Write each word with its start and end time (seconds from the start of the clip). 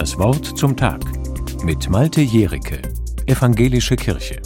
Das 0.00 0.16
Wort 0.16 0.56
zum 0.56 0.78
Tag 0.78 1.02
mit 1.62 1.90
Malte 1.90 2.22
Jericke, 2.22 2.80
Evangelische 3.26 3.96
Kirche. 3.96 4.40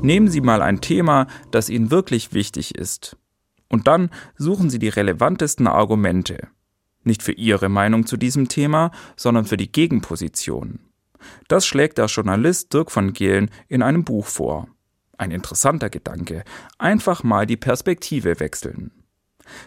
Nehmen 0.00 0.28
Sie 0.28 0.40
mal 0.40 0.62
ein 0.62 0.80
Thema, 0.80 1.26
das 1.50 1.68
Ihnen 1.68 1.90
wirklich 1.90 2.32
wichtig 2.32 2.74
ist. 2.74 3.18
Und 3.68 3.88
dann 3.88 4.08
suchen 4.38 4.70
Sie 4.70 4.78
die 4.78 4.88
relevantesten 4.88 5.66
Argumente. 5.66 6.48
Nicht 7.04 7.22
für 7.22 7.32
Ihre 7.32 7.68
Meinung 7.68 8.06
zu 8.06 8.16
diesem 8.16 8.48
Thema, 8.48 8.90
sondern 9.16 9.44
für 9.44 9.58
die 9.58 9.70
Gegenposition. 9.70 10.78
Das 11.48 11.66
schlägt 11.66 11.98
der 11.98 12.06
Journalist 12.06 12.72
Dirk 12.72 12.90
von 12.90 13.12
Gehlen 13.12 13.50
in 13.68 13.82
einem 13.82 14.04
Buch 14.04 14.24
vor. 14.24 14.68
Ein 15.18 15.30
interessanter 15.30 15.90
Gedanke. 15.90 16.44
Einfach 16.78 17.22
mal 17.22 17.44
die 17.44 17.58
Perspektive 17.58 18.40
wechseln. 18.40 18.92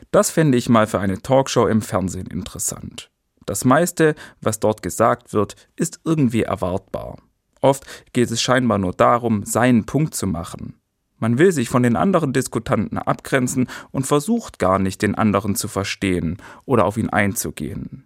Das 0.09 0.31
fände 0.31 0.57
ich 0.57 0.69
mal 0.69 0.87
für 0.87 0.99
eine 0.99 1.21
Talkshow 1.21 1.67
im 1.67 1.83
Fernsehen 1.83 2.25
interessant. 2.25 3.12
Das 3.45 3.65
meiste, 3.65 4.15
was 4.41 4.59
dort 4.59 4.81
gesagt 4.81 5.33
wird, 5.33 5.55
ist 5.75 6.01
irgendwie 6.03 6.43
erwartbar. 6.43 7.17
Oft 7.61 7.85
geht 8.13 8.29
es 8.29 8.41
scheinbar 8.41 8.77
nur 8.77 8.93
darum, 8.93 9.45
seinen 9.45 9.85
Punkt 9.85 10.15
zu 10.15 10.27
machen. 10.27 10.75
Man 11.17 11.37
will 11.37 11.53
sich 11.53 11.69
von 11.69 11.83
den 11.83 11.95
anderen 11.95 12.33
Diskutanten 12.33 12.97
abgrenzen 12.97 13.69
und 13.91 14.05
versucht 14.05 14.59
gar 14.59 14.79
nicht, 14.79 15.01
den 15.01 15.15
anderen 15.15 15.55
zu 15.55 15.69
verstehen 15.69 16.37
oder 16.65 16.83
auf 16.83 16.97
ihn 16.97 17.09
einzugehen. 17.09 18.05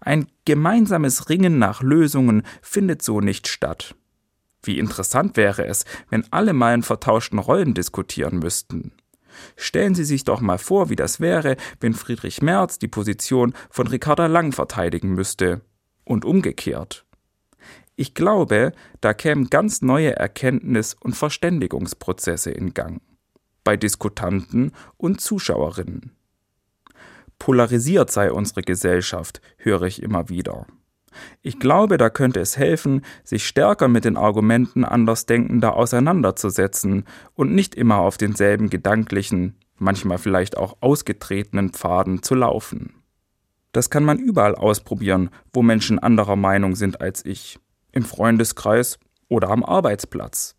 Ein 0.00 0.28
gemeinsames 0.46 1.28
Ringen 1.28 1.58
nach 1.58 1.82
Lösungen 1.82 2.44
findet 2.62 3.02
so 3.02 3.20
nicht 3.20 3.48
statt. 3.48 3.94
Wie 4.62 4.78
interessant 4.78 5.36
wäre 5.36 5.66
es, 5.66 5.84
wenn 6.08 6.24
alle 6.32 6.54
mal 6.54 6.74
in 6.74 6.82
vertauschten 6.82 7.38
Rollen 7.38 7.74
diskutieren 7.74 8.38
müssten. 8.38 8.92
Stellen 9.56 9.94
Sie 9.94 10.04
sich 10.04 10.24
doch 10.24 10.40
mal 10.40 10.58
vor, 10.58 10.90
wie 10.90 10.96
das 10.96 11.20
wäre, 11.20 11.56
wenn 11.80 11.94
Friedrich 11.94 12.42
Merz 12.42 12.78
die 12.78 12.88
Position 12.88 13.54
von 13.70 13.86
Ricarda 13.86 14.26
Lang 14.26 14.52
verteidigen 14.52 15.14
müsste. 15.14 15.60
Und 16.04 16.24
umgekehrt. 16.24 17.04
Ich 17.96 18.14
glaube, 18.14 18.72
da 19.00 19.14
kämen 19.14 19.48
ganz 19.48 19.80
neue 19.80 20.16
Erkenntnis- 20.16 20.94
und 20.94 21.16
Verständigungsprozesse 21.16 22.50
in 22.50 22.74
Gang. 22.74 23.00
Bei 23.64 23.76
Diskutanten 23.76 24.72
und 24.98 25.20
Zuschauerinnen. 25.20 26.12
Polarisiert 27.38 28.10
sei 28.10 28.30
unsere 28.30 28.62
Gesellschaft, 28.62 29.40
höre 29.56 29.82
ich 29.82 30.02
immer 30.02 30.28
wieder. 30.28 30.66
Ich 31.42 31.58
glaube, 31.58 31.98
da 31.98 32.10
könnte 32.10 32.40
es 32.40 32.56
helfen, 32.56 33.02
sich 33.24 33.46
stärker 33.46 33.88
mit 33.88 34.04
den 34.04 34.16
Argumenten 34.16 34.84
Andersdenkender 34.84 35.74
auseinanderzusetzen 35.74 37.04
und 37.34 37.54
nicht 37.54 37.74
immer 37.74 37.98
auf 37.98 38.16
denselben 38.16 38.70
gedanklichen, 38.70 39.56
manchmal 39.78 40.18
vielleicht 40.18 40.56
auch 40.56 40.76
ausgetretenen 40.80 41.70
Pfaden 41.70 42.22
zu 42.22 42.34
laufen. 42.34 42.94
Das 43.72 43.90
kann 43.90 44.04
man 44.04 44.18
überall 44.18 44.54
ausprobieren, 44.54 45.30
wo 45.52 45.62
Menschen 45.62 45.98
anderer 45.98 46.36
Meinung 46.36 46.76
sind 46.76 47.00
als 47.00 47.24
ich, 47.24 47.58
im 47.92 48.04
Freundeskreis 48.04 48.98
oder 49.28 49.50
am 49.50 49.64
Arbeitsplatz. 49.64 50.56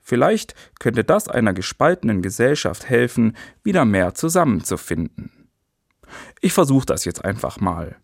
Vielleicht 0.00 0.54
könnte 0.78 1.04
das 1.04 1.28
einer 1.28 1.52
gespaltenen 1.52 2.22
Gesellschaft 2.22 2.88
helfen, 2.88 3.36
wieder 3.62 3.84
mehr 3.84 4.14
zusammenzufinden. 4.14 5.30
Ich 6.40 6.52
versuche 6.52 6.86
das 6.86 7.04
jetzt 7.04 7.24
einfach 7.24 7.60
mal. 7.60 7.96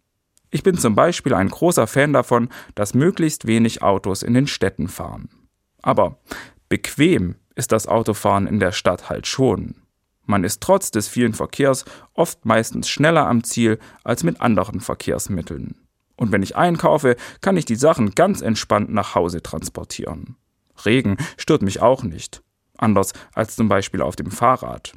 Ich 0.55 0.63
bin 0.63 0.79
zum 0.79 0.95
Beispiel 0.95 1.35
ein 1.35 1.49
großer 1.49 1.89
Fan 1.89 2.13
davon, 2.13 2.49
dass 2.77 2.95
möglichst 2.95 3.49
wenig 3.49 3.83
Autos 3.83 4.23
in 4.23 4.35
den 4.35 4.47
Städten 4.47 4.87
fahren. 4.87 5.29
Aber 5.83 6.21
bequem 6.69 7.35
ist 7.57 7.73
das 7.73 7.89
Autofahren 7.89 8.47
in 8.47 8.61
der 8.61 8.71
Stadt 8.71 9.11
halt 9.11 9.27
schon. 9.27 9.75
Man 10.27 10.45
ist 10.45 10.61
trotz 10.61 10.93
des 10.93 11.09
vielen 11.09 11.35
Verkehrs 11.35 11.85
oft 12.13 12.47
meistens 12.47 12.89
schneller 12.89 13.27
am 13.27 13.43
Ziel 13.43 13.81
als 14.05 14.23
mit 14.23 14.41
anderen 14.41 14.79
Verkehrsmitteln. 14.79 15.75
Und 16.15 16.31
wenn 16.31 16.45
ich 16.45 16.55
einkaufe, 16.55 17.17
kann 17.41 17.57
ich 17.57 17.65
die 17.65 17.75
Sachen 17.75 18.15
ganz 18.15 18.41
entspannt 18.41 18.93
nach 18.93 19.17
Hause 19.17 19.43
transportieren. 19.43 20.37
Regen 20.87 21.17
stört 21.37 21.63
mich 21.63 21.83
auch 21.83 22.05
nicht. 22.05 22.45
Anders 22.79 23.13
als 23.33 23.57
zum 23.57 23.69
Beispiel 23.69 24.03
auf 24.03 24.15
dem 24.15 24.31
Fahrrad. 24.31 24.93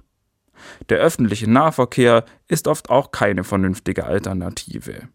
Der 0.89 0.99
öffentliche 0.99 1.49
Nahverkehr 1.49 2.25
ist 2.47 2.67
oft 2.67 2.91
auch 2.91 3.09
keine 3.09 3.43
vernünftige 3.43 4.05
Alternative. 4.05 5.09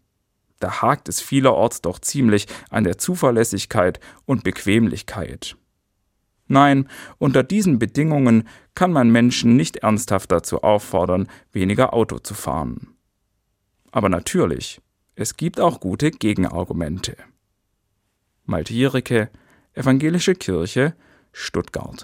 Da 0.63 0.81
hakt 0.81 1.09
es 1.09 1.19
vielerorts 1.19 1.81
doch 1.81 1.99
ziemlich 1.99 2.47
an 2.69 2.85
der 2.85 2.97
Zuverlässigkeit 2.97 3.99
und 4.23 4.45
Bequemlichkeit. 4.45 5.57
Nein, 6.47 6.87
unter 7.17 7.43
diesen 7.43 7.79
Bedingungen 7.79 8.47
kann 8.73 8.93
man 8.93 9.09
Menschen 9.09 9.57
nicht 9.57 9.75
ernsthaft 9.75 10.31
dazu 10.31 10.63
auffordern, 10.63 11.27
weniger 11.51 11.93
Auto 11.93 12.17
zu 12.17 12.33
fahren. 12.33 12.95
Aber 13.91 14.07
natürlich, 14.07 14.79
es 15.15 15.35
gibt 15.35 15.59
auch 15.59 15.81
gute 15.81 16.11
Gegenargumente. 16.11 17.17
Malte 18.45 18.73
Jericke, 18.73 19.31
Evangelische 19.73 20.33
Kirche, 20.33 20.95
Stuttgart 21.33 22.01